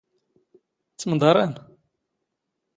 [0.99, 1.53] ⵜⵎⴹⴰⵕⴰⵎ?